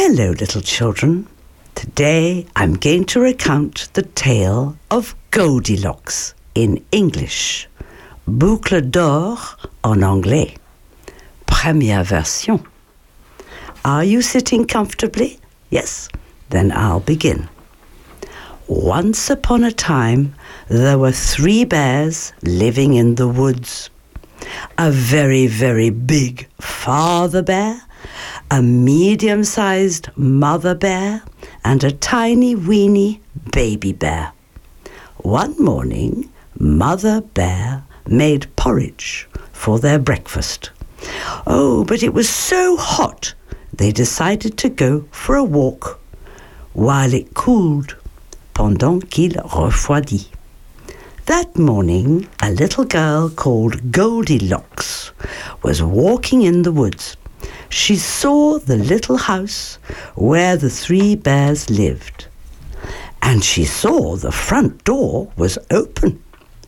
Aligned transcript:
Hello, 0.00 0.30
little 0.30 0.60
children. 0.62 1.26
Today 1.74 2.46
I'm 2.54 2.74
going 2.74 3.04
to 3.06 3.18
recount 3.18 3.88
the 3.94 4.02
tale 4.02 4.76
of 4.92 5.16
Goldilocks 5.32 6.34
in 6.54 6.84
English. 6.92 7.66
Boucle 8.24 8.80
d'or 8.80 9.56
en 9.82 10.04
anglais. 10.04 10.54
Première 11.48 12.04
version. 12.04 12.64
Are 13.84 14.04
you 14.04 14.22
sitting 14.22 14.66
comfortably? 14.68 15.40
Yes? 15.70 16.08
Then 16.50 16.70
I'll 16.70 17.00
begin. 17.00 17.48
Once 18.68 19.28
upon 19.28 19.64
a 19.64 19.72
time, 19.72 20.32
there 20.68 20.96
were 20.96 21.10
three 21.10 21.64
bears 21.64 22.32
living 22.44 22.94
in 22.94 23.16
the 23.16 23.26
woods. 23.26 23.90
A 24.78 24.92
very, 24.92 25.48
very 25.48 25.90
big 25.90 26.46
father 26.60 27.42
bear, 27.42 27.82
a 28.50 28.62
medium 28.62 29.44
sized 29.44 30.08
mother 30.16 30.74
bear, 30.74 31.22
and 31.64 31.84
a 31.84 31.92
tiny, 31.92 32.54
weeny 32.54 33.20
baby 33.52 33.92
bear. 33.92 34.32
One 35.18 35.56
morning, 35.58 36.30
Mother 36.58 37.20
Bear 37.20 37.84
made 38.06 38.54
porridge 38.56 39.28
for 39.52 39.78
their 39.78 39.98
breakfast. 39.98 40.70
Oh, 41.46 41.84
but 41.84 42.02
it 42.02 42.14
was 42.14 42.28
so 42.28 42.76
hot, 42.76 43.34
they 43.72 43.92
decided 43.92 44.56
to 44.58 44.68
go 44.68 45.06
for 45.10 45.36
a 45.36 45.44
walk 45.44 46.00
while 46.72 47.12
it 47.12 47.34
cooled 47.34 47.96
pendant 48.54 49.10
qu'il 49.10 49.32
refroidit. 49.32 50.28
That 51.26 51.58
morning, 51.58 52.26
a 52.40 52.50
little 52.50 52.84
girl 52.84 53.28
called 53.28 53.92
Goldilocks 53.92 55.12
was 55.62 55.82
walking 55.82 56.42
in 56.42 56.62
the 56.62 56.72
woods. 56.72 57.16
She 57.70 57.96
saw 57.96 58.58
the 58.58 58.76
little 58.76 59.18
house 59.18 59.78
where 60.14 60.56
the 60.56 60.70
three 60.70 61.14
bears 61.14 61.68
lived, 61.68 62.26
and 63.20 63.44
she 63.44 63.64
saw 63.64 64.16
the 64.16 64.32
front 64.32 64.84
door 64.84 65.30
was 65.36 65.58
open. 65.70 66.22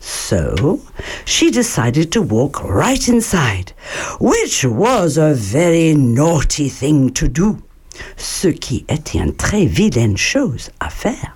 So 0.00 0.80
she 1.24 1.50
decided 1.50 2.12
to 2.12 2.22
walk 2.22 2.62
right 2.62 3.08
inside, 3.08 3.72
which 4.20 4.64
was 4.64 5.16
a 5.16 5.34
very 5.34 5.94
naughty 5.94 6.68
thing 6.68 7.10
to 7.14 7.26
do, 7.26 7.62
ce 8.16 8.52
qui 8.52 8.84
était 8.86 9.20
une 9.20 9.32
très 9.32 9.66
vilaine 9.66 10.16
chose 10.16 10.70
à 10.80 10.90
faire. 10.90 11.34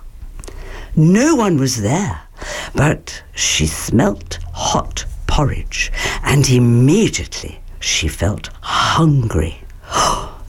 No 0.95 1.35
one 1.35 1.57
was 1.57 1.81
there, 1.81 2.21
but 2.75 3.23
she 3.33 3.65
smelt 3.67 4.39
hot 4.53 5.05
porridge, 5.27 5.91
and 6.23 6.49
immediately 6.49 7.58
she 7.79 8.07
felt 8.07 8.49
hungry. 8.61 9.63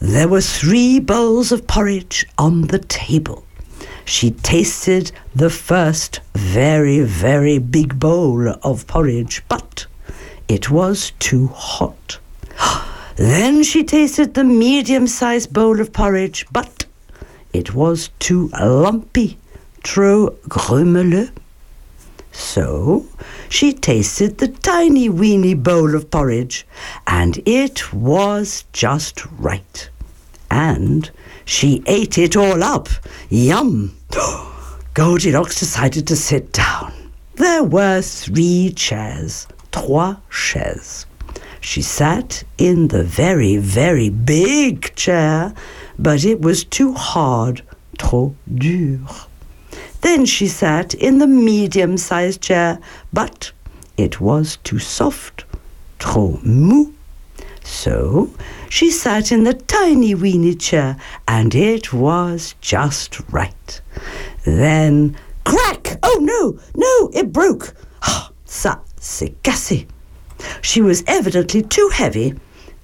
There 0.01 0.29
were 0.29 0.41
three 0.41 0.99
bowls 0.99 1.53
of 1.53 1.67
porridge 1.67 2.27
on 2.39 2.63
the 2.63 2.79
table. 2.79 3.45
She 4.05 4.31
tasted 4.31 5.13
the 5.35 5.51
first 5.51 6.21
very, 6.35 7.01
very 7.01 7.59
big 7.59 8.01
bowl 8.01 8.49
of 8.63 8.87
porridge, 8.87 9.43
but 9.49 9.87
it 10.49 10.71
was 10.71 11.13
too 11.19 11.49
hot. 11.49 12.19
Then 13.17 13.63
she 13.63 13.85
tasted 13.85 14.35
the 14.35 14.45
medium 14.45 15.07
sized 15.07 15.53
bowl 15.53 15.81
of 15.81 15.93
porridge, 15.93 16.47
but 16.51 16.87
it 17.53 17.75
was 17.75 18.09
too 18.19 18.49
lumpy, 18.59 19.39
trop 19.83 20.41
grumeleux. 20.49 21.31
So 22.33 23.07
she 23.51 23.73
tasted 23.73 24.39
the 24.39 24.47
tiny 24.47 25.09
weeny 25.09 25.55
bowl 25.55 25.97
of 25.97 26.09
porridge, 26.09 26.65
and 27.09 27.43
it 27.45 27.93
was 27.93 28.65
just 28.73 29.27
right. 29.33 29.91
And 30.51 31.11
she 31.45 31.83
ate 31.87 32.17
it 32.17 32.37
all 32.37 32.63
up. 32.63 32.89
Yum! 33.29 33.97
Goldilocks 34.95 35.59
decided 35.59 36.07
to 36.07 36.17
sit 36.17 36.53
down. 36.53 36.93
There 37.35 37.65
were 37.65 38.03
three 38.03 38.73
chairs, 38.75 39.49
trois 39.73 40.17
chaises. 40.31 41.07
She 41.61 41.83
sat 41.83 42.45
in 42.57 42.89
the 42.89 43.03
very, 43.03 43.57
very 43.57 44.11
big 44.11 44.95
chair, 44.95 45.55
but 45.99 46.25
it 46.25 46.41
was 46.41 46.63
too 46.63 46.95
hard, 46.95 47.63
trop 47.99 48.33
dur. 48.55 49.01
Then 50.01 50.25
she 50.25 50.49
sat 50.49 50.95
in 50.95 51.19
the 51.19 51.27
medium 51.27 51.97
sized 51.97 52.41
chair, 52.41 52.79
but 53.13 53.53
it 53.97 54.21
was 54.21 54.59
too 54.65 54.79
soft, 54.79 55.45
trop 55.99 56.43
mou. 56.43 56.95
So 57.63 58.31
she 58.69 58.91
sat 58.91 59.31
in 59.31 59.45
the 59.45 59.55
tiny 59.55 60.15
weeny 60.15 60.55
chair, 60.55 60.97
and 61.29 61.55
it 61.55 61.93
was 61.93 62.55
just 62.61 63.21
right. 63.31 63.81
Then, 64.45 65.17
crack! 65.45 65.99
Oh 66.03 66.19
no, 66.21 66.59
no, 66.75 67.11
it 67.13 67.33
broke. 67.33 67.75
Ah, 68.03 68.31
ça, 68.47 68.81
c'est 68.99 69.35
cassé. 69.43 69.87
She 70.63 70.81
was 70.81 71.05
evidently 71.07 71.63
too 71.63 71.91
heavy. 71.93 72.35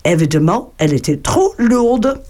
Évidemment, 0.04 0.72
elle 0.78 0.92
était 0.92 1.22
trop 1.22 1.54
lourde. 1.58 2.22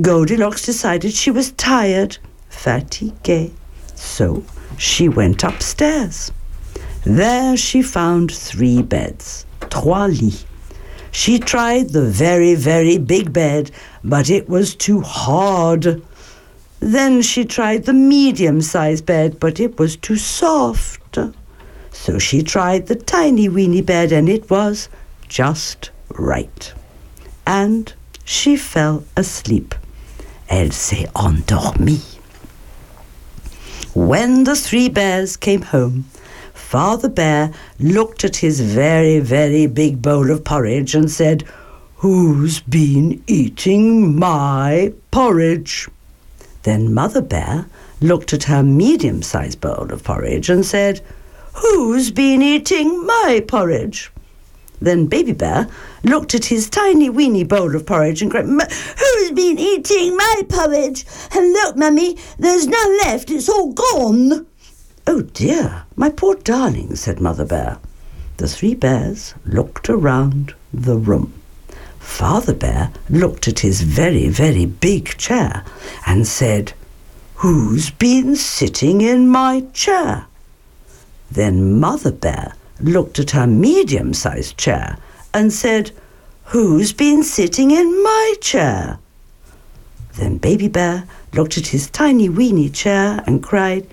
Goldilocks 0.00 0.62
decided 0.64 1.12
she 1.12 1.30
was 1.30 1.52
tired, 1.52 2.18
fatiguée. 2.50 3.52
So 3.96 4.44
she 4.78 5.08
went 5.08 5.42
upstairs. 5.42 6.30
There 7.04 7.56
she 7.56 7.82
found 7.82 8.32
three 8.32 8.82
beds, 8.82 9.46
trois 9.70 10.06
lits. 10.06 10.44
She 11.10 11.38
tried 11.38 11.90
the 11.90 12.04
very, 12.04 12.54
very 12.54 12.98
big 12.98 13.32
bed, 13.32 13.70
but 14.04 14.28
it 14.28 14.48
was 14.48 14.74
too 14.74 15.00
hard. 15.00 16.02
Then 16.80 17.22
she 17.22 17.44
tried 17.44 17.84
the 17.84 17.94
medium 17.94 18.60
sized 18.60 19.06
bed, 19.06 19.40
but 19.40 19.58
it 19.58 19.78
was 19.78 19.96
too 19.96 20.16
soft. 20.16 21.18
So 21.90 22.18
she 22.18 22.42
tried 22.42 22.86
the 22.86 22.94
tiny 22.94 23.48
weeny 23.48 23.80
bed, 23.80 24.12
and 24.12 24.28
it 24.28 24.50
was 24.50 24.88
just 25.26 25.90
right. 26.10 26.74
And 27.46 27.92
she 28.24 28.56
fell 28.56 29.04
asleep. 29.16 29.74
Elle 30.48 30.72
s'est 30.72 31.06
endormie. 31.14 32.15
When 33.96 34.44
the 34.44 34.54
three 34.54 34.90
bears 34.90 35.38
came 35.38 35.62
home, 35.62 36.04
Father 36.52 37.08
Bear 37.08 37.50
looked 37.80 38.24
at 38.24 38.36
his 38.36 38.60
very, 38.60 39.20
very 39.20 39.66
big 39.66 40.02
bowl 40.02 40.30
of 40.30 40.44
porridge 40.44 40.94
and 40.94 41.10
said, 41.10 41.44
Who's 41.96 42.60
been 42.60 43.24
eating 43.26 44.14
my 44.14 44.92
porridge? 45.10 45.88
Then 46.64 46.92
Mother 46.92 47.22
Bear 47.22 47.68
looked 48.02 48.34
at 48.34 48.44
her 48.44 48.62
medium 48.62 49.22
sized 49.22 49.62
bowl 49.62 49.90
of 49.90 50.04
porridge 50.04 50.50
and 50.50 50.66
said, 50.66 51.00
Who's 51.54 52.10
been 52.10 52.42
eating 52.42 53.06
my 53.06 53.42
porridge? 53.48 54.12
Then 54.80 55.06
Baby 55.06 55.32
Bear 55.32 55.68
looked 56.04 56.34
at 56.34 56.46
his 56.46 56.68
tiny 56.68 57.08
weeny 57.08 57.44
bowl 57.44 57.74
of 57.74 57.86
porridge 57.86 58.20
and 58.22 58.30
cried, 58.30 58.44
Who's 58.44 59.30
been 59.30 59.58
eating 59.58 60.16
my 60.16 60.42
porridge? 60.48 61.04
And 61.34 61.52
look, 61.52 61.76
Mummy, 61.76 62.18
there's 62.38 62.66
none 62.66 62.98
left, 62.98 63.30
it's 63.30 63.48
all 63.48 63.72
gone. 63.72 64.46
Oh 65.06 65.22
dear, 65.22 65.84
my 65.94 66.10
poor 66.10 66.34
darling, 66.34 66.96
said 66.96 67.20
Mother 67.20 67.44
Bear. 67.44 67.78
The 68.36 68.48
three 68.48 68.74
bears 68.74 69.34
looked 69.46 69.88
around 69.88 70.54
the 70.74 70.96
room. 70.96 71.32
Father 71.98 72.54
Bear 72.54 72.92
looked 73.08 73.48
at 73.48 73.60
his 73.60 73.80
very, 73.80 74.28
very 74.28 74.66
big 74.66 75.16
chair 75.16 75.64
and 76.06 76.26
said, 76.26 76.74
Who's 77.36 77.90
been 77.90 78.36
sitting 78.36 79.00
in 79.00 79.28
my 79.28 79.64
chair? 79.72 80.26
Then 81.30 81.78
Mother 81.80 82.12
Bear 82.12 82.54
looked 82.80 83.18
at 83.18 83.30
her 83.32 83.46
medium 83.46 84.14
sized 84.14 84.56
chair 84.56 84.98
and 85.32 85.52
said, 85.52 85.90
Who's 86.50 86.92
been 86.92 87.22
sitting 87.22 87.70
in 87.70 88.02
my 88.02 88.34
chair? 88.40 88.98
Then 90.14 90.38
Baby 90.38 90.68
Bear 90.68 91.04
looked 91.32 91.58
at 91.58 91.66
his 91.68 91.90
tiny 91.90 92.28
weeny 92.28 92.70
chair 92.70 93.22
and 93.26 93.42
cried, 93.42 93.86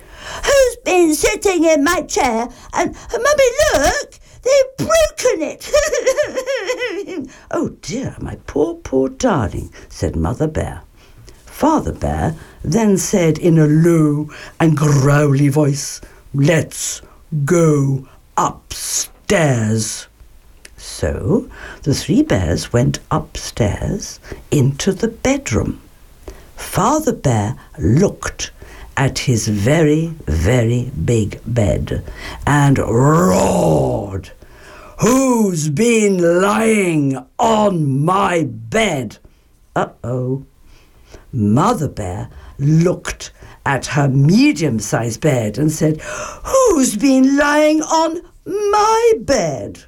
Who's 0.44 0.76
been 0.84 1.14
sitting 1.14 1.64
in 1.64 1.84
my 1.84 2.02
chair? 2.02 2.48
And 2.72 2.94
Mummy, 3.12 3.50
look, 3.74 4.18
they've 4.42 4.76
broken 4.78 5.42
it. 5.42 5.70
oh 7.50 7.70
dear, 7.82 8.16
my 8.20 8.36
poor, 8.46 8.74
poor 8.76 9.08
darling, 9.08 9.72
said 9.88 10.16
Mother 10.16 10.46
Bear. 10.46 10.82
Father 11.44 11.92
Bear 11.92 12.34
then 12.62 12.96
said 12.96 13.38
in 13.38 13.58
a 13.58 13.66
low 13.66 14.30
and 14.58 14.76
growly 14.76 15.48
voice, 15.48 16.00
Let's 16.32 17.02
go 17.44 18.08
upstairs. 18.36 20.06
So 20.76 21.50
the 21.82 21.94
three 21.94 22.22
bears 22.22 22.72
went 22.72 22.98
upstairs 23.10 24.20
into 24.50 24.92
the 24.92 25.08
bedroom. 25.08 25.80
Father 26.56 27.12
Bear 27.12 27.56
looked 27.78 28.50
at 28.96 29.20
his 29.20 29.48
very, 29.48 30.14
very 30.26 30.90
big 31.04 31.40
bed 31.46 32.04
and 32.46 32.78
roared, 32.78 34.30
Who's 35.00 35.68
been 35.70 36.40
lying 36.40 37.18
on 37.38 38.04
my 38.04 38.44
bed? 38.44 39.18
Uh 39.74 39.88
oh. 40.04 40.44
Mother 41.32 41.88
Bear 41.88 42.30
looked 42.58 43.32
at 43.66 43.86
her 43.86 44.08
medium 44.08 44.78
sized 44.78 45.20
bed 45.20 45.58
and 45.58 45.72
said, 45.72 46.00
Who's 46.68 46.96
been 46.96 47.36
lying 47.36 47.82
on 47.82 48.22
my 48.46 49.12
bed? 49.20 49.84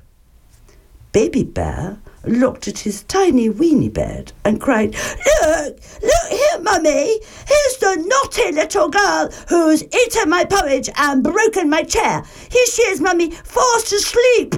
Baby 1.10 1.42
Bear 1.42 1.98
looked 2.24 2.68
at 2.68 2.80
his 2.80 3.02
tiny 3.04 3.48
weeny 3.48 3.88
bed 3.88 4.32
and 4.44 4.60
cried, 4.60 4.94
Look, 4.94 5.78
look 6.02 6.30
here, 6.30 6.60
Mummy. 6.60 7.18
Here's 7.48 7.76
the 7.78 8.04
naughty 8.06 8.52
little 8.52 8.90
girl 8.90 9.30
who's 9.48 9.84
eaten 9.84 10.28
my 10.28 10.44
porridge 10.44 10.90
and 10.96 11.24
broken 11.24 11.70
my 11.70 11.82
chair. 11.82 12.22
Here 12.50 12.66
she 12.66 12.82
is, 12.82 13.00
Mummy, 13.00 13.30
fast 13.30 13.92
asleep. 13.92 14.54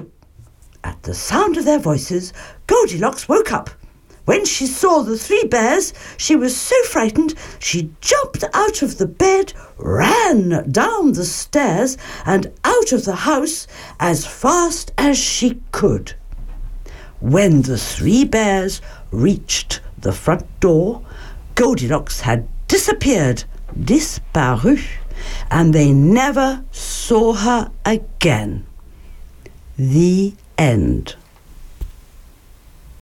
At 0.83 1.03
the 1.05 1.15
sound 1.15 1.57
of 1.57 1.65
their 1.65 1.79
voices, 1.79 2.33
Goldilocks 2.67 3.29
woke 3.29 3.53
up. 3.53 3.71
When 4.29 4.45
she 4.45 4.67
saw 4.67 5.01
the 5.01 5.17
three 5.17 5.45
bears, 5.45 5.95
she 6.19 6.37
was 6.37 6.55
so 6.55 6.77
frightened 6.83 7.33
she 7.59 7.95
jumped 8.03 8.45
out 8.53 8.83
of 8.83 8.99
the 8.99 9.07
bed, 9.07 9.55
ran 9.79 10.71
down 10.71 11.13
the 11.15 11.25
stairs, 11.25 11.97
and 12.27 12.53
out 12.63 12.93
of 12.93 13.07
the 13.07 13.15
house 13.15 13.67
as 13.99 14.27
fast 14.27 14.93
as 14.99 15.17
she 15.17 15.63
could. 15.73 16.13
When 17.21 17.63
the 17.63 17.79
three 17.79 18.27
bears 18.27 18.83
reached 19.11 19.81
the 19.97 20.13
front 20.13 20.45
door, 20.61 21.01
Goldilocks 21.55 22.21
had 22.21 22.47
disappeared, 22.69 23.45
disparu, 23.81 24.79
and 25.51 25.73
they 25.73 25.91
never 25.91 26.63
saw 26.71 27.33
her 27.33 27.71
again. 27.87 28.67
The 29.79 30.35
end. 30.59 31.17